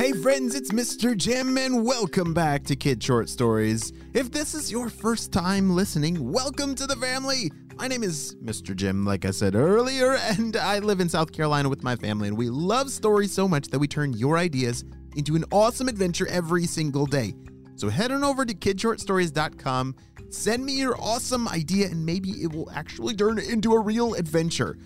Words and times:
Hey 0.00 0.12
friends, 0.12 0.54
it's 0.54 0.70
Mr. 0.70 1.14
Jim 1.14 1.58
and 1.58 1.84
welcome 1.84 2.32
back 2.32 2.64
to 2.64 2.74
Kid 2.74 3.02
Short 3.02 3.28
Stories. 3.28 3.92
If 4.14 4.32
this 4.32 4.54
is 4.54 4.72
your 4.72 4.88
first 4.88 5.30
time 5.30 5.76
listening, 5.76 6.32
welcome 6.32 6.74
to 6.76 6.86
the 6.86 6.96
family. 6.96 7.52
My 7.76 7.86
name 7.86 8.02
is 8.02 8.34
Mr. 8.42 8.74
Jim, 8.74 9.04
like 9.04 9.26
I 9.26 9.30
said 9.30 9.54
earlier, 9.54 10.12
and 10.22 10.56
I 10.56 10.78
live 10.78 11.00
in 11.00 11.10
South 11.10 11.32
Carolina 11.32 11.68
with 11.68 11.82
my 11.82 11.96
family, 11.96 12.28
and 12.28 12.38
we 12.38 12.48
love 12.48 12.88
stories 12.88 13.30
so 13.30 13.46
much 13.46 13.68
that 13.68 13.78
we 13.78 13.86
turn 13.86 14.14
your 14.14 14.38
ideas 14.38 14.86
into 15.16 15.36
an 15.36 15.44
awesome 15.52 15.86
adventure 15.86 16.26
every 16.28 16.64
single 16.64 17.04
day. 17.04 17.34
So 17.76 17.90
head 17.90 18.10
on 18.10 18.24
over 18.24 18.46
to 18.46 18.54
kidshortstories.com, 18.54 19.96
send 20.30 20.64
me 20.64 20.78
your 20.78 20.98
awesome 20.98 21.46
idea, 21.46 21.88
and 21.88 22.06
maybe 22.06 22.30
it 22.42 22.50
will 22.54 22.70
actually 22.70 23.14
turn 23.14 23.38
into 23.38 23.74
a 23.74 23.78
real 23.78 24.14
adventure. 24.14 24.78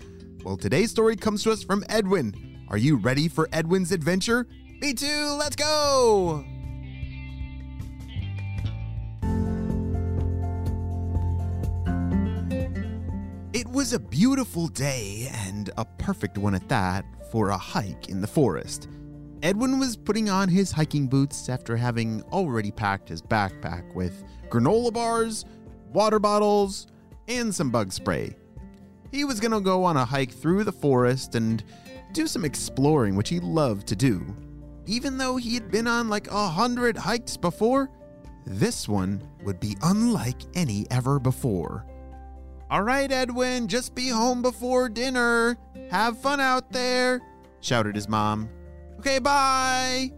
Well, 0.43 0.57
today's 0.57 0.91
story 0.91 1.15
comes 1.15 1.41
to 1.43 1.53
us 1.53 1.63
from 1.63 1.85
Edwin. 1.87 2.65
Are 2.67 2.77
you 2.77 2.97
ready 2.97 3.29
for 3.29 3.47
Edwin's 3.53 3.93
adventure? 3.93 4.45
Me 4.81 4.93
too, 4.93 5.35
let's 5.39 5.55
go! 5.55 6.43
It 13.53 13.67
was 13.69 13.93
a 13.93 13.99
beautiful 13.99 14.67
day, 14.67 15.29
and 15.31 15.69
a 15.77 15.85
perfect 15.85 16.37
one 16.37 16.53
at 16.53 16.67
that, 16.67 17.05
for 17.31 17.49
a 17.49 17.57
hike 17.57 18.09
in 18.09 18.19
the 18.19 18.27
forest. 18.27 18.89
Edwin 19.41 19.79
was 19.79 19.95
putting 19.95 20.29
on 20.29 20.49
his 20.49 20.71
hiking 20.71 21.07
boots 21.07 21.47
after 21.47 21.77
having 21.77 22.21
already 22.33 22.71
packed 22.71 23.07
his 23.07 23.21
backpack 23.21 23.95
with 23.95 24.23
granola 24.49 24.91
bars, 24.91 25.45
water 25.93 26.19
bottles, 26.19 26.87
and 27.27 27.53
some 27.55 27.71
bug 27.71 27.93
spray. 27.93 28.35
He 29.11 29.23
was 29.23 29.39
gonna 29.39 29.61
go 29.61 29.85
on 29.85 29.95
a 29.97 30.03
hike 30.03 30.31
through 30.31 30.65
the 30.65 30.71
forest 30.71 31.35
and 31.35 31.63
do 32.11 32.27
some 32.27 32.43
exploring, 32.43 33.15
which 33.15 33.29
he 33.29 33.39
loved 33.39 33.87
to 33.87 33.95
do. 33.95 34.35
Even 34.87 35.17
though 35.17 35.37
he 35.37 35.53
had 35.53 35.71
been 35.71 35.87
on 35.87 36.09
like 36.09 36.29
a 36.29 36.47
hundred 36.47 36.97
hikes 36.97 37.37
before, 37.37 37.89
this 38.45 38.87
one 38.87 39.27
would 39.43 39.59
be 39.59 39.75
unlike 39.81 40.41
any 40.53 40.85
ever 40.91 41.19
before. 41.19 41.85
All 42.69 42.83
right, 42.83 43.11
Edwin, 43.11 43.67
just 43.67 43.95
be 43.95 44.09
home 44.09 44.41
before 44.41 44.89
dinner. 44.89 45.57
Have 45.91 46.19
fun 46.19 46.39
out 46.39 46.71
there, 46.71 47.21
shouted 47.61 47.95
his 47.95 48.09
mom. 48.09 48.49
Okay, 48.99 49.19
bye. 49.19 50.11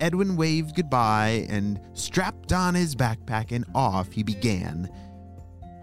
Edwin 0.00 0.36
waved 0.36 0.76
goodbye 0.76 1.46
and 1.48 1.80
strapped 1.94 2.52
on 2.52 2.74
his 2.74 2.94
backpack 2.94 3.52
and 3.52 3.64
off 3.74 4.12
he 4.12 4.22
began. 4.22 4.88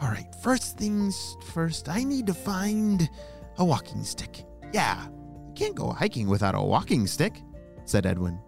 All 0.02 0.10
right, 0.10 0.34
first 0.44 0.78
things 0.78 1.38
first, 1.54 1.90
I 1.90 2.04
need 2.04 2.28
to 2.28 2.34
find 2.34 3.10
a 3.58 3.66
walking 3.66 4.04
stick. 4.04 4.46
Yeah, 4.74 5.04
you 5.06 5.54
can't 5.56 5.76
go 5.76 5.92
hiking 5.92 6.28
without 6.28 6.56
a 6.56 6.62
walking 6.62 7.08
stick, 7.08 7.42
said 7.86 8.06
Edwin. 8.06 8.40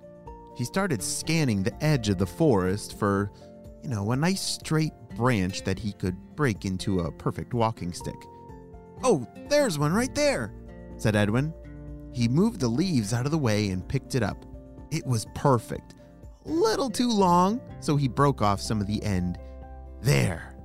He 0.55 0.65
started 0.65 1.01
scanning 1.03 1.63
the 1.63 1.83
edge 1.83 2.09
of 2.09 2.17
the 2.17 2.25
forest 2.25 2.97
for, 2.97 3.31
you 3.83 3.89
know, 3.89 4.11
a 4.11 4.15
nice 4.15 4.41
straight 4.41 4.93
branch 5.15 5.63
that 5.63 5.79
he 5.79 5.93
could 5.93 6.17
break 6.35 6.65
into 6.65 7.01
a 7.01 7.11
perfect 7.11 7.53
walking 7.53 7.93
stick. 7.93 8.19
Oh, 9.03 9.27
there's 9.49 9.77
one 9.77 9.93
right 9.93 10.13
there, 10.15 10.53
said 10.97 11.15
Edwin. 11.15 11.53
He 12.13 12.27
moved 12.27 12.59
the 12.59 12.67
leaves 12.67 13.13
out 13.13 13.25
of 13.25 13.31
the 13.31 13.37
way 13.37 13.69
and 13.69 13.87
picked 13.87 14.15
it 14.15 14.23
up. 14.23 14.45
It 14.89 15.05
was 15.05 15.27
perfect. 15.35 15.93
A 16.45 16.49
little 16.49 16.89
too 16.89 17.09
long, 17.09 17.61
so 17.79 17.95
he 17.95 18.07
broke 18.07 18.41
off 18.41 18.59
some 18.59 18.81
of 18.81 18.87
the 18.87 19.03
end. 19.03 19.37
There. 20.01 20.55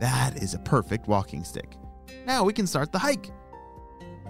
That 0.00 0.42
is 0.42 0.54
a 0.54 0.58
perfect 0.58 1.08
walking 1.08 1.44
stick. 1.44 1.76
Now 2.26 2.44
we 2.44 2.52
can 2.52 2.66
start 2.66 2.92
the 2.92 2.98
hike. 2.98 3.30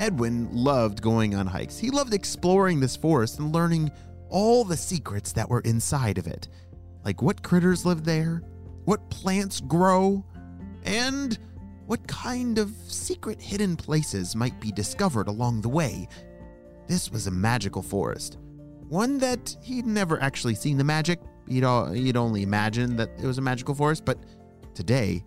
Edwin 0.00 0.48
loved 0.50 1.02
going 1.02 1.34
on 1.34 1.46
hikes. 1.46 1.78
He 1.78 1.90
loved 1.90 2.14
exploring 2.14 2.80
this 2.80 2.96
forest 2.96 3.38
and 3.38 3.54
learning 3.54 3.90
all 4.30 4.64
the 4.64 4.76
secrets 4.76 5.30
that 5.32 5.48
were 5.48 5.60
inside 5.60 6.16
of 6.16 6.26
it. 6.26 6.48
Like 7.04 7.20
what 7.20 7.42
critters 7.42 7.84
live 7.84 8.02
there, 8.02 8.42
what 8.86 9.10
plants 9.10 9.60
grow, 9.60 10.24
and 10.84 11.38
what 11.84 12.06
kind 12.08 12.58
of 12.58 12.70
secret 12.88 13.42
hidden 13.42 13.76
places 13.76 14.34
might 14.34 14.58
be 14.58 14.72
discovered 14.72 15.28
along 15.28 15.60
the 15.60 15.68
way. 15.68 16.08
This 16.86 17.10
was 17.10 17.26
a 17.26 17.30
magical 17.30 17.82
forest. 17.82 18.38
One 18.88 19.18
that 19.18 19.54
he'd 19.62 19.86
never 19.86 20.20
actually 20.22 20.54
seen 20.54 20.78
the 20.78 20.84
magic. 20.84 21.20
He'd, 21.46 21.64
all, 21.64 21.92
he'd 21.92 22.16
only 22.16 22.42
imagined 22.42 22.98
that 22.98 23.10
it 23.18 23.26
was 23.26 23.36
a 23.36 23.42
magical 23.42 23.74
forest, 23.74 24.06
but 24.06 24.18
today 24.72 25.22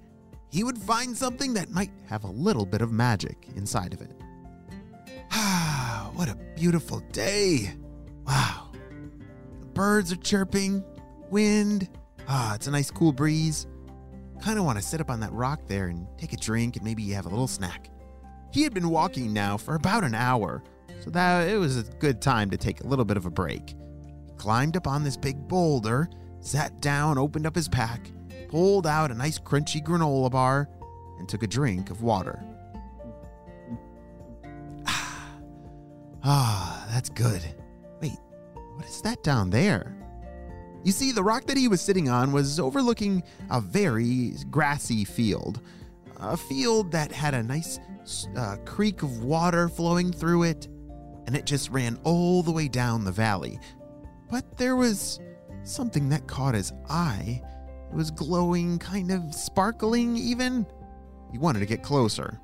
he 0.50 0.63
would 0.63 0.79
find 0.79 1.16
something 1.16 1.53
that 1.53 1.69
might 1.69 1.91
have 2.07 2.23
a 2.23 2.31
little 2.31 2.66
bit 2.66 2.81
of 2.81 2.91
magic 2.91 3.50
inside 3.55 3.94
of 3.94 4.01
it. 4.01 4.22
Ah, 5.35 6.11
what 6.13 6.29
a 6.29 6.35
beautiful 6.55 6.99
day! 7.11 7.71
Wow. 8.27 8.69
The 9.59 9.66
birds 9.66 10.11
are 10.11 10.17
chirping, 10.17 10.83
wind. 11.31 11.89
Ah, 12.27 12.53
it's 12.53 12.67
a 12.67 12.71
nice 12.71 12.91
cool 12.91 13.11
breeze. 13.11 13.66
Kind 14.43 14.59
of 14.59 14.66
want 14.66 14.77
to 14.77 14.83
sit 14.83 15.01
up 15.01 15.09
on 15.09 15.19
that 15.22 15.33
rock 15.33 15.61
there 15.66 15.88
and 15.88 16.05
take 16.19 16.33
a 16.33 16.38
drink 16.38 16.75
and 16.75 16.85
maybe 16.85 17.09
have 17.09 17.25
a 17.25 17.29
little 17.29 17.47
snack. 17.47 17.89
He 18.51 18.61
had 18.61 18.75
been 18.75 18.89
walking 18.89 19.33
now 19.33 19.57
for 19.57 19.73
about 19.73 20.03
an 20.03 20.13
hour, 20.13 20.63
so 20.99 21.09
that 21.09 21.49
it 21.49 21.57
was 21.57 21.77
a 21.77 21.83
good 21.93 22.22
time 22.22 22.51
to 22.51 22.57
take 22.57 22.81
a 22.81 22.88
little 22.88 23.05
bit 23.05 23.17
of 23.17 23.25
a 23.25 23.31
break. 23.31 23.73
He 24.27 24.33
climbed 24.38 24.77
up 24.77 24.85
on 24.85 25.03
this 25.03 25.17
big 25.17 25.47
boulder, 25.47 26.09
sat 26.41 26.79
down, 26.79 27.17
opened 27.17 27.47
up 27.47 27.55
his 27.55 27.67
pack, 27.67 28.11
pulled 28.49 28.85
out 28.85 29.09
a 29.09 29.16
nice 29.16 29.39
crunchy 29.39 29.81
granola 29.83 30.29
bar, 30.29 30.69
and 31.17 31.27
took 31.27 31.41
a 31.41 31.47
drink 31.47 31.89
of 31.89 32.03
water. 32.03 32.39
Ah, 36.23 36.88
that's 36.91 37.09
good. 37.09 37.41
Wait, 38.01 38.17
what 38.75 38.85
is 38.85 39.01
that 39.01 39.23
down 39.23 39.50
there? 39.50 39.97
You 40.84 40.91
see, 40.91 41.11
the 41.11 41.23
rock 41.23 41.45
that 41.45 41.57
he 41.57 41.67
was 41.67 41.81
sitting 41.81 42.09
on 42.09 42.31
was 42.31 42.59
overlooking 42.59 43.23
a 43.50 43.59
very 43.61 44.34
grassy 44.50 45.06
field. 45.06 45.61
A 46.19 46.38
field 46.38 46.91
that 46.91 47.11
had 47.11 47.34
a 47.34 47.44
nice 47.44 47.79
uh, 48.38 48.57
creek 48.66 49.03
of 49.03 49.23
water 49.23 49.67
flowing 49.67 50.11
through 50.11 50.44
it, 50.44 50.67
and 51.25 51.35
it 51.35 51.45
just 51.45 51.69
ran 51.69 52.00
all 52.03 52.41
the 52.44 52.51
way 52.51 52.67
down 52.67 53.03
the 53.03 53.11
valley. 53.11 53.59
But 54.29 54.57
there 54.57 54.75
was 54.75 55.19
something 55.63 56.09
that 56.09 56.28
caught 56.28 56.53
his 56.53 56.72
eye. 56.90 57.41
It 57.91 57.95
was 57.95 58.11
glowing, 58.11 58.79
kind 58.79 59.11
of 59.11 59.34
sparkling, 59.34 60.17
even. 60.17 60.66
He 61.31 61.38
wanted 61.38 61.59
to 61.59 61.66
get 61.66 61.84
closer. 61.84 62.40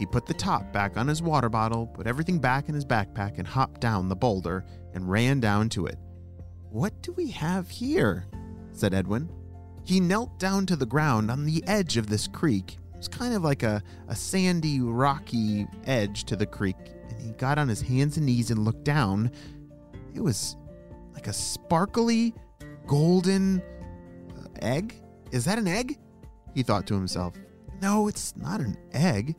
He 0.00 0.06
put 0.06 0.24
the 0.24 0.32
top 0.32 0.72
back 0.72 0.96
on 0.96 1.06
his 1.06 1.20
water 1.20 1.50
bottle, 1.50 1.86
put 1.86 2.06
everything 2.06 2.38
back 2.38 2.70
in 2.70 2.74
his 2.74 2.86
backpack, 2.86 3.38
and 3.38 3.46
hopped 3.46 3.82
down 3.82 4.08
the 4.08 4.16
boulder 4.16 4.64
and 4.94 5.10
ran 5.10 5.40
down 5.40 5.68
to 5.68 5.84
it. 5.84 5.98
What 6.70 7.02
do 7.02 7.12
we 7.12 7.28
have 7.32 7.68
here? 7.68 8.26
said 8.72 8.94
Edwin. 8.94 9.28
He 9.84 10.00
knelt 10.00 10.38
down 10.38 10.64
to 10.66 10.76
the 10.76 10.86
ground 10.86 11.30
on 11.30 11.44
the 11.44 11.62
edge 11.66 11.98
of 11.98 12.06
this 12.06 12.26
creek. 12.26 12.78
It 12.94 12.96
was 12.96 13.08
kind 13.08 13.34
of 13.34 13.44
like 13.44 13.62
a, 13.62 13.82
a 14.08 14.16
sandy, 14.16 14.80
rocky 14.80 15.66
edge 15.84 16.24
to 16.24 16.34
the 16.34 16.46
creek, 16.46 16.78
and 17.10 17.20
he 17.20 17.32
got 17.32 17.58
on 17.58 17.68
his 17.68 17.82
hands 17.82 18.16
and 18.16 18.24
knees 18.24 18.50
and 18.50 18.64
looked 18.64 18.84
down. 18.84 19.30
It 20.14 20.22
was 20.22 20.56
like 21.12 21.26
a 21.26 21.32
sparkly, 21.34 22.32
golden 22.86 23.60
uh, 24.30 24.46
egg. 24.62 24.94
Is 25.30 25.44
that 25.44 25.58
an 25.58 25.68
egg? 25.68 25.98
He 26.54 26.62
thought 26.62 26.86
to 26.86 26.94
himself. 26.94 27.34
No, 27.82 28.08
it's 28.08 28.34
not 28.34 28.60
an 28.60 28.78
egg. 28.94 29.36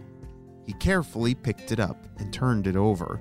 He 0.71 0.77
carefully 0.77 1.35
picked 1.35 1.73
it 1.73 1.81
up 1.81 1.97
and 2.17 2.31
turned 2.31 2.65
it 2.65 2.77
over. 2.77 3.19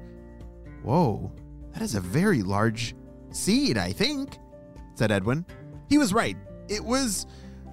Whoa, 0.85 1.33
that 1.73 1.83
is 1.83 1.97
a 1.97 2.01
very 2.01 2.45
large 2.45 2.95
seed, 3.33 3.77
I 3.77 3.91
think, 3.91 4.39
said 4.95 5.11
Edwin. 5.11 5.45
He 5.89 5.99
was 5.99 6.15
right. 6.15 6.37
It 6.69 6.85
was 6.85 7.27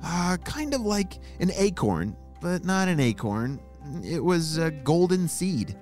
uh, 0.04 0.38
kind 0.44 0.74
of 0.74 0.82
like 0.82 1.20
an 1.40 1.52
acorn, 1.56 2.18
but 2.42 2.66
not 2.66 2.88
an 2.88 3.00
acorn. 3.00 3.60
It 4.04 4.24
was 4.24 4.58
a 4.58 4.72
golden 4.72 5.28
seed. 5.28 5.78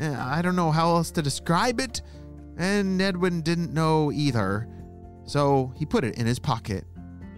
Uh, 0.00 0.14
I 0.16 0.40
don't 0.40 0.54
know 0.54 0.70
how 0.70 0.94
else 0.94 1.10
to 1.10 1.20
describe 1.20 1.80
it, 1.80 2.02
and 2.56 3.02
Edwin 3.02 3.42
didn't 3.42 3.74
know 3.74 4.12
either. 4.12 4.68
So 5.24 5.72
he 5.74 5.84
put 5.84 6.04
it 6.04 6.18
in 6.18 6.26
his 6.26 6.38
pocket. 6.38 6.84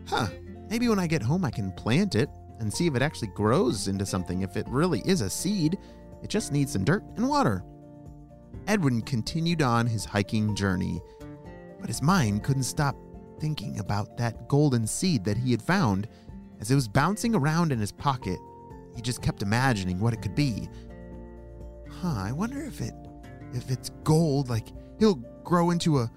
Huh, 0.06 0.26
maybe 0.69 0.91
when 0.91 0.99
I 0.99 1.06
get 1.06 1.23
home 1.23 1.43
I 1.43 1.50
can 1.50 1.73
plant 1.73 2.17
it 2.17 2.29
and 2.62 2.73
see 2.73 2.87
if 2.87 2.94
it 2.94 3.03
actually 3.03 3.29
grows 3.29 3.88
into 3.88 4.06
something. 4.06 4.43
If 4.43 4.56
it 4.56 4.67
really 4.69 5.00
is 5.05 5.20
a 5.20 5.29
seed, 5.29 5.79
it 6.23 6.31
just 6.31 6.53
needs 6.53 6.73
some 6.73 6.85
dirt 6.85 7.05
and 7.17 7.29
water. 7.29 7.65
Edwin 8.67 9.03
continued 9.03 9.63
on 9.63 9.87
his 9.87 10.05
hiking 10.05 10.55
journey, 10.55 11.01
but 11.81 11.89
his 11.89 12.03
mind 12.03 12.45
couldn't 12.45 12.63
stop 12.63 12.97
thinking 13.41 13.81
about 13.81 14.17
that 14.17 14.49
golden 14.49 14.87
seed 14.87 15.25
that 15.25 15.37
he 15.37 15.51
had 15.51 15.63
found. 15.63 16.09
As 16.61 16.71
it 16.71 16.77
was 16.77 16.87
bouncing 16.87 17.35
around 17.35 17.73
in 17.73 17.81
his 17.81 17.91
pocket, 17.91 18.39
he 18.95 19.03
just 19.03 19.21
kept 19.21 19.43
imagining 19.43 19.99
what 19.99 20.13
it 20.15 20.23
could 20.23 20.35
be. 20.35 20.69
Huh, 21.91 22.15
I 22.17 22.33
wonder 22.33 22.63
if 22.63 22.81
it 22.81 22.95
if 23.53 23.71
it's 23.71 23.91
gold, 24.05 24.49
like 24.49 24.69
he'll 24.99 25.17
grow 25.45 25.71
into 25.71 25.99
a 25.99 26.11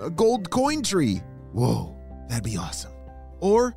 a 0.00 0.10
gold 0.10 0.50
coin 0.50 0.82
tree. 0.82 1.22
Whoa, 1.52 1.96
that'd 2.28 2.44
be 2.44 2.56
awesome. 2.56 2.92
Or 3.40 3.74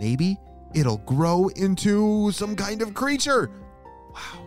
maybe 0.00 0.36
it'll 0.74 0.98
grow 0.98 1.48
into 1.48 2.30
some 2.32 2.54
kind 2.54 2.82
of 2.82 2.94
creature. 2.94 3.50
Wow, 4.14 4.45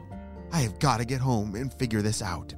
I 0.51 0.61
have 0.61 0.79
got 0.79 0.97
to 0.97 1.05
get 1.05 1.21
home 1.21 1.55
and 1.55 1.73
figure 1.73 2.01
this 2.01 2.21
out. 2.21 2.53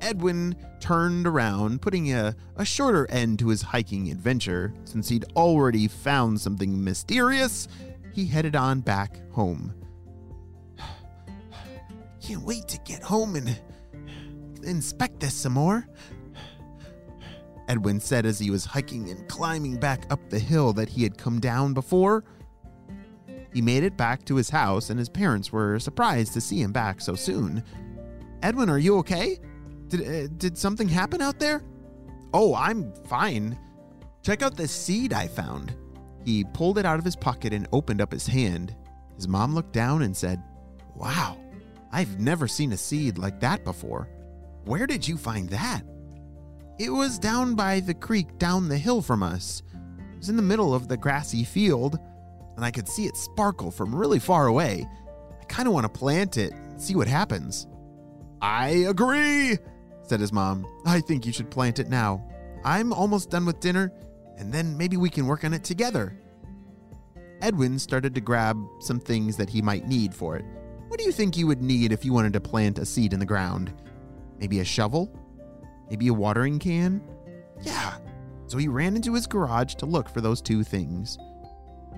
Edwin 0.00 0.54
turned 0.80 1.26
around, 1.26 1.80
putting 1.80 2.12
a, 2.12 2.36
a 2.56 2.64
shorter 2.64 3.10
end 3.10 3.38
to 3.38 3.48
his 3.48 3.62
hiking 3.62 4.10
adventure. 4.10 4.74
Since 4.84 5.08
he'd 5.08 5.24
already 5.34 5.88
found 5.88 6.40
something 6.40 6.82
mysterious, 6.82 7.68
he 8.12 8.26
headed 8.26 8.54
on 8.54 8.80
back 8.80 9.18
home. 9.32 9.74
Can't 12.20 12.42
wait 12.42 12.68
to 12.68 12.78
get 12.84 13.02
home 13.02 13.36
and 13.36 13.58
inspect 14.62 15.20
this 15.20 15.34
some 15.34 15.54
more. 15.54 15.88
Edwin 17.68 17.98
said 17.98 18.26
as 18.26 18.38
he 18.38 18.50
was 18.50 18.64
hiking 18.64 19.08
and 19.10 19.26
climbing 19.28 19.76
back 19.76 20.06
up 20.10 20.28
the 20.28 20.38
hill 20.38 20.72
that 20.74 20.88
he 20.88 21.02
had 21.02 21.16
come 21.16 21.40
down 21.40 21.72
before. 21.72 22.24
He 23.54 23.62
made 23.62 23.84
it 23.84 23.96
back 23.96 24.24
to 24.24 24.34
his 24.34 24.50
house, 24.50 24.90
and 24.90 24.98
his 24.98 25.08
parents 25.08 25.52
were 25.52 25.78
surprised 25.78 26.34
to 26.34 26.40
see 26.40 26.60
him 26.60 26.72
back 26.72 27.00
so 27.00 27.14
soon. 27.14 27.62
Edwin, 28.42 28.68
are 28.68 28.78
you 28.78 28.98
okay? 28.98 29.38
Did, 29.88 30.02
uh, 30.02 30.28
did 30.36 30.58
something 30.58 30.88
happen 30.88 31.22
out 31.22 31.38
there? 31.38 31.62
Oh, 32.34 32.54
I'm 32.56 32.92
fine. 33.06 33.56
Check 34.22 34.42
out 34.42 34.56
this 34.56 34.72
seed 34.72 35.12
I 35.12 35.28
found. 35.28 35.74
He 36.24 36.44
pulled 36.52 36.78
it 36.78 36.84
out 36.84 36.98
of 36.98 37.04
his 37.04 37.14
pocket 37.14 37.52
and 37.52 37.68
opened 37.72 38.00
up 38.00 38.10
his 38.10 38.26
hand. 38.26 38.74
His 39.14 39.28
mom 39.28 39.54
looked 39.54 39.72
down 39.72 40.02
and 40.02 40.16
said, 40.16 40.42
Wow, 40.96 41.38
I've 41.92 42.18
never 42.18 42.48
seen 42.48 42.72
a 42.72 42.76
seed 42.76 43.18
like 43.18 43.38
that 43.40 43.64
before. 43.64 44.08
Where 44.64 44.86
did 44.86 45.06
you 45.06 45.16
find 45.16 45.48
that? 45.50 45.82
It 46.78 46.90
was 46.90 47.20
down 47.20 47.54
by 47.54 47.80
the 47.80 47.94
creek 47.94 48.36
down 48.38 48.68
the 48.68 48.78
hill 48.78 49.00
from 49.00 49.22
us. 49.22 49.62
It 50.12 50.18
was 50.18 50.28
in 50.28 50.36
the 50.36 50.42
middle 50.42 50.74
of 50.74 50.88
the 50.88 50.96
grassy 50.96 51.44
field, 51.44 51.98
and 52.56 52.64
I 52.64 52.70
could 52.70 52.88
see 52.88 53.06
it 53.06 53.16
sparkle 53.16 53.70
from 53.70 53.94
really 53.94 54.18
far 54.18 54.46
away. 54.46 54.86
I 55.40 55.44
kind 55.44 55.68
of 55.68 55.74
want 55.74 55.84
to 55.84 55.98
plant 55.98 56.36
it 56.36 56.52
and 56.52 56.80
see 56.80 56.94
what 56.94 57.08
happens. 57.08 57.66
I 58.40 58.68
agree, 58.88 59.58
said 60.02 60.20
his 60.20 60.32
mom. 60.32 60.66
I 60.84 61.00
think 61.00 61.26
you 61.26 61.32
should 61.32 61.50
plant 61.50 61.78
it 61.78 61.88
now. 61.88 62.26
I'm 62.64 62.92
almost 62.92 63.30
done 63.30 63.46
with 63.46 63.60
dinner, 63.60 63.92
and 64.38 64.52
then 64.52 64.76
maybe 64.76 64.96
we 64.96 65.10
can 65.10 65.26
work 65.26 65.44
on 65.44 65.54
it 65.54 65.64
together. 65.64 66.18
Edwin 67.40 67.78
started 67.78 68.14
to 68.14 68.20
grab 68.20 68.58
some 68.80 68.98
things 69.00 69.36
that 69.36 69.50
he 69.50 69.60
might 69.60 69.86
need 69.86 70.14
for 70.14 70.36
it. 70.36 70.44
What 70.88 70.98
do 70.98 71.04
you 71.04 71.12
think 71.12 71.36
you 71.36 71.46
would 71.46 71.62
need 71.62 71.92
if 71.92 72.04
you 72.04 72.12
wanted 72.12 72.32
to 72.34 72.40
plant 72.40 72.78
a 72.78 72.86
seed 72.86 73.12
in 73.12 73.18
the 73.18 73.26
ground? 73.26 73.72
Maybe 74.38 74.60
a 74.60 74.64
shovel? 74.64 75.14
Maybe 75.90 76.08
a 76.08 76.14
watering 76.14 76.58
can? 76.58 77.02
Yeah. 77.60 77.96
So 78.46 78.58
he 78.58 78.68
ran 78.68 78.96
into 78.96 79.14
his 79.14 79.26
garage 79.26 79.74
to 79.76 79.86
look 79.86 80.08
for 80.08 80.20
those 80.20 80.40
two 80.40 80.62
things. 80.62 81.18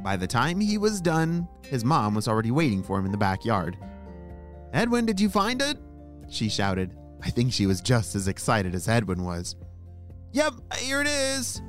By 0.07 0.15
the 0.15 0.25
time 0.29 0.61
he 0.61 0.79
was 0.79 1.01
done, 1.01 1.49
his 1.65 1.85
mom 1.85 2.15
was 2.15 2.29
already 2.29 2.53
waiting 2.53 2.81
for 2.81 2.97
him 2.97 3.07
in 3.07 3.11
the 3.11 3.19
backyard. 3.19 3.77
Edwin, 4.73 5.05
did 5.05 5.19
you 5.19 5.29
find 5.29 5.61
it? 5.61 5.79
She 6.31 6.49
shouted. 6.49 6.97
I 7.25 7.31
think 7.31 7.53
she 7.53 7.67
was 7.67 7.81
just 7.81 8.15
as 8.15 8.29
excited 8.29 8.73
as 8.77 8.87
Edwin 8.87 9.25
was. 9.25 9.57
Yep, 10.31 10.53
here 10.79 11.01
it 11.01 11.09
is. 11.09 11.61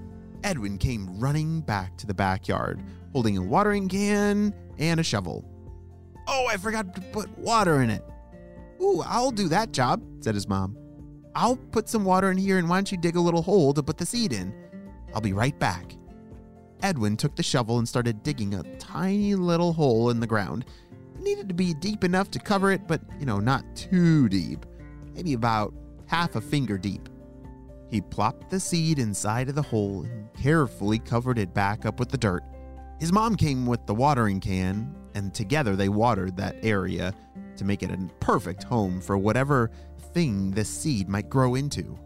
Edwin 0.44 0.78
came 0.78 1.19
running 1.19 1.62
back 1.62 1.98
to 1.98 2.06
the 2.06 2.13
backyard, 2.13 2.80
holding 3.12 3.39
a 3.39 3.42
watering 3.42 3.89
can 3.89 4.54
and 4.78 5.00
a 5.00 5.04
shovel. 5.04 5.44
Oh, 6.28 6.45
I 6.48 6.57
forgot 6.57 6.94
to 6.94 7.01
put 7.01 7.36
water 7.40 7.81
in 7.81 7.90
it. 7.90 8.04
Ooh, 8.80 9.01
I'll 9.07 9.31
do 9.31 9.48
that 9.48 9.72
job, 9.72 10.04
said 10.19 10.36
his 10.36 10.48
mom. 10.48 10.78
I'll 11.33 11.56
put 11.56 11.90
some 11.90 12.06
water 12.06 12.30
in 12.30 12.38
here 12.38 12.60
and 12.60 12.69
why 12.69 12.78
don't 12.78 12.92
you 12.92 13.00
dig 13.00 13.16
a 13.16 13.19
little 13.19 13.42
hole 13.42 13.74
to 13.74 13.81
put 13.81 13.98
the 13.98 14.06
seed 14.06 14.31
in? 14.31 14.54
I'll 15.16 15.22
be 15.22 15.33
right 15.33 15.57
back. 15.57 15.95
Edwin 16.81 17.18
took 17.18 17.35
the 17.35 17.44
shovel 17.44 17.79
and 17.79 17.88
started 17.88 18.24
digging 18.24 18.53
a 18.53 18.63
tiny 18.77 19.35
little 19.35 19.74
hole 19.74 20.09
in 20.09 20.19
the 20.19 20.27
ground. 20.27 20.65
It 21.15 21.21
needed 21.21 21.47
to 21.50 21.56
be 21.56 21.74
deep 21.74 22.03
enough 22.03 22.29
to 22.31 22.39
cover 22.39 22.71
it, 22.71 22.88
but, 22.88 23.01
you 23.19 23.25
know, 23.25 23.39
not 23.39 23.63
too 23.75 24.29
deep. 24.29 24.65
Maybe 25.13 25.33
about 25.33 25.74
half 26.06 26.35
a 26.35 26.41
finger 26.41 26.77
deep. 26.77 27.09
He 27.89 28.01
plopped 28.01 28.50
the 28.50 28.59
seed 28.59 29.00
inside 29.00 29.50
of 29.50 29.56
the 29.56 29.62
hole 29.62 30.03
and 30.03 30.31
carefully 30.33 31.00
covered 31.00 31.39
it 31.39 31.53
back 31.53 31.85
up 31.85 32.00
with 32.00 32.09
the 32.09 32.18
dirt. 32.18 32.44
His 33.00 33.13
mom 33.13 33.35
came 33.35 33.65
with 33.65 33.85
the 33.85 33.95
watering 33.95 34.39
can, 34.39 34.94
and 35.15 35.33
together 35.33 35.75
they 35.75 35.89
watered 35.89 36.35
that 36.38 36.57
area 36.63 37.13
to 37.56 37.65
make 37.65 37.81
it 37.83 37.91
a 37.91 37.97
perfect 38.19 38.63
home 38.63 39.01
for 39.01 39.18
whatever 39.18 39.71
thing 40.13 40.51
this 40.51 40.69
seed 40.69 41.07
might 41.07 41.30
grow 41.30 41.56
into. 41.56 41.97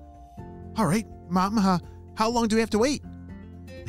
All 0.78 0.86
right, 0.86 1.08
Mom, 1.30 1.58
uh, 1.58 1.80
how 2.16 2.30
long 2.30 2.48
do 2.48 2.56
we 2.56 2.62
have 2.62 2.70
to 2.72 2.80
wait? 2.80 3.02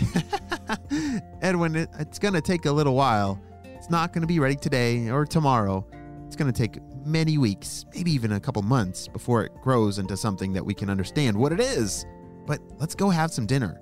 Edwin, 1.43 1.77
it, 1.77 1.89
it's 1.99 2.19
going 2.19 2.35
to 2.35 2.41
take 2.41 2.67
a 2.67 2.73
little 2.73 2.95
while. 2.95 3.41
It's 3.65 3.91
not 3.91 4.13
going 4.13 4.23
to 4.23 4.29
be 4.29 4.39
ready 4.39 4.57
today 4.57 5.11
or 5.11 5.25
tomorrow. 5.27 5.87
It's 6.27 6.37
going 6.37 6.53
to 6.53 6.57
take 6.57 6.79
many 7.05 7.37
weeks, 7.39 7.85
maybe 7.95 8.11
even 8.13 8.33
a 8.33 8.41
couple 8.41 8.63
months 8.63 9.09
before 9.09 9.45
it 9.45 9.53
grows 9.61 9.99
into 9.99 10.17
something 10.17 10.53
that 10.53 10.65
we 10.65 10.75
can 10.75 10.89
understand 10.89 11.37
what 11.37 11.53
it 11.53 11.61
is. 11.61 12.07
But 12.47 12.61
let's 12.79 12.95
go 12.95 13.11
have 13.11 13.33
some 13.33 13.47
dinner. 13.47 13.81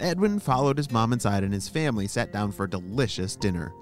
Edwin 0.00 0.38
followed 0.38 0.76
his 0.76 0.90
mom 0.90 1.12
inside 1.12 1.44
and 1.44 1.52
his 1.52 1.68
family 1.68 2.06
sat 2.06 2.32
down 2.32 2.52
for 2.52 2.64
a 2.64 2.70
delicious 2.70 3.36
dinner. 3.36 3.72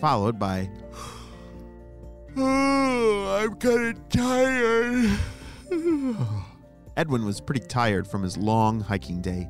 Followed 0.00 0.38
by, 0.38 0.70
Oh, 2.36 3.42
I'm 3.42 3.54
kind 3.56 3.96
of 3.96 4.08
tired. 4.10 5.18
Edwin 6.96 7.24
was 7.24 7.40
pretty 7.40 7.66
tired 7.66 8.06
from 8.06 8.22
his 8.22 8.36
long 8.36 8.80
hiking 8.80 9.20
day, 9.20 9.48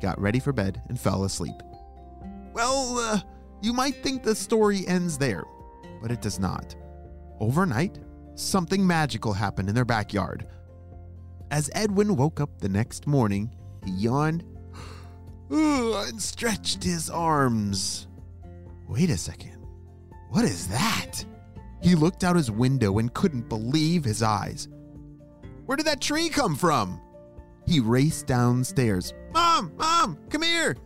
got 0.00 0.20
ready 0.20 0.38
for 0.38 0.52
bed, 0.52 0.82
and 0.88 0.98
fell 0.98 1.24
asleep. 1.24 1.54
Well, 2.52 2.98
uh, 2.98 3.20
you 3.62 3.72
might 3.72 4.02
think 4.02 4.22
the 4.22 4.34
story 4.34 4.86
ends 4.86 5.18
there, 5.18 5.44
but 6.02 6.10
it 6.10 6.20
does 6.20 6.38
not. 6.38 6.74
Overnight, 7.38 7.98
something 8.34 8.86
magical 8.86 9.32
happened 9.32 9.68
in 9.68 9.74
their 9.74 9.84
backyard. 9.84 10.46
As 11.50 11.70
Edwin 11.74 12.16
woke 12.16 12.40
up 12.40 12.58
the 12.58 12.68
next 12.68 13.06
morning, 13.06 13.54
he 13.84 13.90
yawned 13.92 14.44
and 15.50 16.22
stretched 16.22 16.84
his 16.84 17.10
arms. 17.10 18.06
Wait 18.88 19.10
a 19.10 19.16
second. 19.16 19.56
What 20.28 20.44
is 20.44 20.68
that? 20.68 21.24
He 21.82 21.94
looked 21.94 22.24
out 22.24 22.36
his 22.36 22.50
window 22.50 22.98
and 22.98 23.12
couldn't 23.12 23.48
believe 23.48 24.04
his 24.04 24.22
eyes. 24.22 24.68
Where 25.66 25.76
did 25.76 25.86
that 25.86 26.00
tree 26.00 26.28
come 26.28 26.54
from? 26.54 27.00
He 27.70 27.78
raced 27.78 28.26
downstairs. 28.26 29.14
Mom, 29.32 29.70
Mom, 29.76 30.18
come 30.28 30.42
here. 30.42 30.76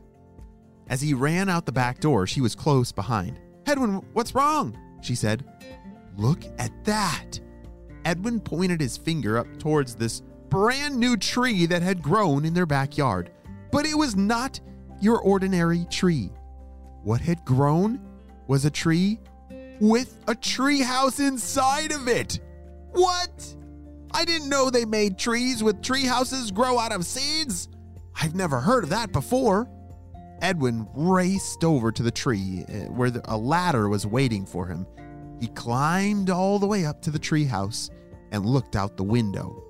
As 0.86 1.00
he 1.00 1.14
ran 1.14 1.48
out 1.48 1.64
the 1.64 1.72
back 1.72 1.98
door, 1.98 2.26
she 2.26 2.42
was 2.42 2.54
close 2.54 2.92
behind. 2.92 3.40
Edwin, 3.64 4.02
what's 4.12 4.34
wrong? 4.34 4.78
She 5.00 5.14
said. 5.14 5.46
Look 6.18 6.44
at 6.58 6.84
that. 6.84 7.40
Edwin 8.04 8.38
pointed 8.38 8.82
his 8.82 8.98
finger 8.98 9.38
up 9.38 9.46
towards 9.58 9.94
this 9.94 10.20
brand 10.50 10.98
new 11.00 11.16
tree 11.16 11.64
that 11.64 11.80
had 11.80 12.02
grown 12.02 12.44
in 12.44 12.52
their 12.52 12.66
backyard. 12.66 13.30
But 13.72 13.86
it 13.86 13.96
was 13.96 14.14
not 14.14 14.60
your 15.00 15.22
ordinary 15.22 15.86
tree. 15.86 16.32
What 17.02 17.22
had 17.22 17.46
grown 17.46 17.98
was 18.46 18.66
a 18.66 18.70
tree 18.70 19.20
with 19.80 20.22
a 20.28 20.34
treehouse 20.34 21.18
inside 21.18 21.92
of 21.92 22.08
it. 22.08 22.40
What? 22.92 23.56
I 24.14 24.24
didn't 24.24 24.48
know 24.48 24.70
they 24.70 24.84
made 24.84 25.18
trees 25.18 25.62
with 25.62 25.82
tree 25.82 26.06
houses 26.06 26.52
grow 26.52 26.78
out 26.78 26.92
of 26.92 27.04
seeds. 27.04 27.68
I've 28.14 28.36
never 28.36 28.60
heard 28.60 28.84
of 28.84 28.90
that 28.90 29.12
before. 29.12 29.68
Edwin 30.40 30.86
raced 30.94 31.64
over 31.64 31.90
to 31.90 32.02
the 32.02 32.12
tree 32.12 32.64
eh, 32.68 32.84
where 32.84 33.10
a 33.24 33.36
ladder 33.36 33.88
was 33.88 34.06
waiting 34.06 34.46
for 34.46 34.66
him. 34.66 34.86
He 35.40 35.48
climbed 35.48 36.30
all 36.30 36.60
the 36.60 36.66
way 36.66 36.86
up 36.86 37.02
to 37.02 37.10
the 37.10 37.18
treehouse 37.18 37.90
and 38.30 38.46
looked 38.46 38.76
out 38.76 38.96
the 38.96 39.02
window. 39.02 39.64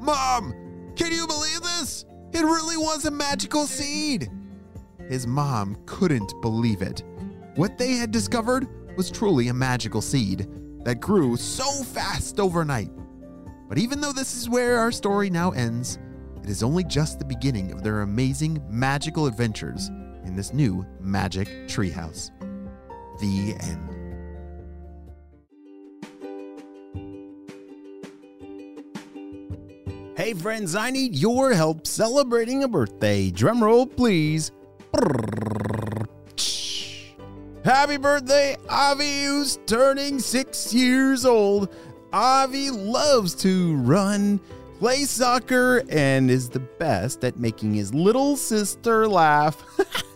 Mom, 0.00 0.54
can 0.96 1.12
you 1.12 1.26
believe 1.26 1.60
this? 1.62 2.06
It 2.32 2.42
really 2.42 2.78
was 2.78 3.04
a 3.04 3.10
magical 3.10 3.66
seed. 3.66 4.30
His 5.08 5.26
mom 5.26 5.76
couldn't 5.84 6.32
believe 6.40 6.80
it. 6.80 7.02
What 7.56 7.76
they 7.76 7.92
had 7.92 8.10
discovered 8.10 8.66
was 8.96 9.10
truly 9.10 9.48
a 9.48 9.54
magical 9.54 10.00
seed 10.00 10.48
that 10.84 11.00
grew 11.00 11.36
so 11.36 11.84
fast 11.84 12.40
overnight. 12.40 12.90
But 13.72 13.78
even 13.78 14.02
though 14.02 14.12
this 14.12 14.36
is 14.36 14.50
where 14.50 14.76
our 14.76 14.92
story 14.92 15.30
now 15.30 15.52
ends, 15.52 15.98
it 16.42 16.50
is 16.50 16.62
only 16.62 16.84
just 16.84 17.18
the 17.18 17.24
beginning 17.24 17.72
of 17.72 17.82
their 17.82 18.02
amazing 18.02 18.62
magical 18.68 19.24
adventures 19.24 19.88
in 20.26 20.36
this 20.36 20.52
new 20.52 20.84
magic 21.00 21.48
treehouse. 21.68 22.30
The 23.18 23.54
end. 23.58 23.88
Hey 30.18 30.34
friends, 30.34 30.74
I 30.74 30.90
need 30.90 31.16
your 31.16 31.54
help 31.54 31.86
celebrating 31.86 32.64
a 32.64 32.68
birthday. 32.68 33.30
Drumroll, 33.30 33.96
please. 33.96 34.50
Happy 37.64 37.96
birthday, 37.96 38.54
Avi, 38.68 39.24
who's 39.24 39.58
turning 39.64 40.18
six 40.18 40.74
years 40.74 41.24
old. 41.24 41.74
Avi 42.12 42.70
loves 42.70 43.34
to 43.36 43.76
run, 43.76 44.40
play 44.78 45.04
soccer, 45.04 45.82
and 45.88 46.30
is 46.30 46.48
the 46.48 46.60
best 46.60 47.24
at 47.24 47.38
making 47.38 47.74
his 47.74 47.94
little 47.94 48.36
sister 48.36 49.08
laugh. 49.08 49.62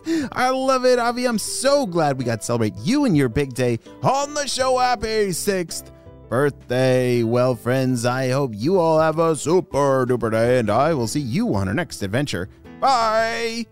I 0.31 0.49
love 0.49 0.85
it, 0.85 0.99
Avi. 0.99 1.25
I'm 1.25 1.39
so 1.39 1.85
glad 1.85 2.17
we 2.17 2.25
got 2.25 2.41
to 2.41 2.45
celebrate 2.45 2.75
you 2.77 3.05
and 3.05 3.17
your 3.17 3.29
big 3.29 3.53
day 3.53 3.79
on 4.03 4.33
the 4.33 4.47
show. 4.47 4.77
Happy 4.77 5.29
6th 5.29 5.91
birthday. 6.29 7.23
Well, 7.23 7.55
friends, 7.55 8.05
I 8.05 8.29
hope 8.29 8.51
you 8.53 8.79
all 8.79 8.99
have 8.99 9.19
a 9.19 9.35
super 9.35 10.05
duper 10.05 10.31
day, 10.31 10.59
and 10.59 10.69
I 10.69 10.93
will 10.93 11.07
see 11.07 11.21
you 11.21 11.55
on 11.55 11.67
our 11.67 11.73
next 11.73 12.01
adventure. 12.03 12.49
Bye! 12.79 13.65